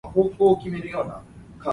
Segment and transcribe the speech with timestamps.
[0.15, 1.21] 豬無肥，肥佇狗